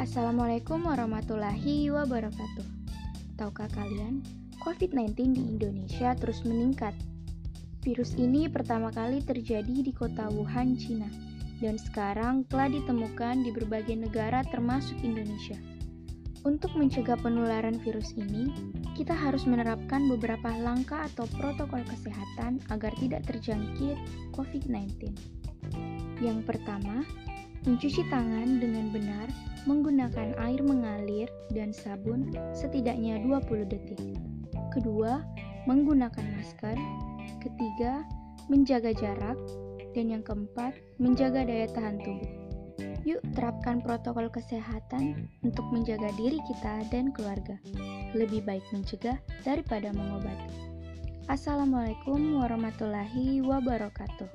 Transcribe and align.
Assalamualaikum 0.00 0.88
warahmatullahi 0.88 1.92
wabarakatuh. 1.92 2.64
Tahukah 3.36 3.68
kalian, 3.68 4.24
COVID-19 4.64 5.36
di 5.36 5.44
Indonesia 5.44 6.16
terus 6.16 6.40
meningkat. 6.40 6.96
Virus 7.84 8.16
ini 8.16 8.48
pertama 8.48 8.88
kali 8.88 9.20
terjadi 9.20 9.84
di 9.84 9.92
kota 9.92 10.32
Wuhan, 10.32 10.80
Cina, 10.80 11.04
dan 11.60 11.76
sekarang 11.76 12.48
telah 12.48 12.72
ditemukan 12.72 13.44
di 13.44 13.52
berbagai 13.52 13.92
negara 13.92 14.40
termasuk 14.48 14.96
Indonesia. 15.04 15.60
Untuk 16.48 16.72
mencegah 16.80 17.20
penularan 17.20 17.76
virus 17.84 18.16
ini, 18.16 18.72
kita 18.96 19.12
harus 19.12 19.44
menerapkan 19.44 20.08
beberapa 20.08 20.48
langkah 20.64 21.04
atau 21.12 21.28
protokol 21.36 21.84
kesehatan 21.84 22.56
agar 22.72 22.96
tidak 23.04 23.28
terjangkit 23.28 24.00
COVID-19. 24.32 25.12
Yang 26.24 26.40
pertama, 26.48 27.04
mencuci 27.68 28.08
tangan 28.08 28.56
dengan 28.56 28.88
benar 28.88 29.19
menggunakan 30.10 30.42
air 30.42 30.60
mengalir 30.66 31.28
dan 31.54 31.70
sabun 31.70 32.34
setidaknya 32.50 33.22
20 33.22 33.70
detik. 33.70 34.18
Kedua, 34.74 35.22
menggunakan 35.70 36.26
masker. 36.34 36.74
Ketiga, 37.38 38.02
menjaga 38.50 38.90
jarak. 38.90 39.38
Dan 39.94 40.10
yang 40.10 40.26
keempat, 40.26 40.74
menjaga 40.98 41.46
daya 41.46 41.70
tahan 41.70 42.02
tubuh. 42.02 42.30
Yuk 43.06 43.22
terapkan 43.38 43.78
protokol 43.78 44.26
kesehatan 44.30 45.30
untuk 45.46 45.66
menjaga 45.70 46.10
diri 46.18 46.42
kita 46.46 46.90
dan 46.90 47.14
keluarga. 47.14 47.58
Lebih 48.10 48.42
baik 48.42 48.66
mencegah 48.74 49.18
daripada 49.46 49.94
mengobati. 49.94 50.50
Assalamualaikum 51.30 52.38
warahmatullahi 52.42 53.46
wabarakatuh. 53.46 54.30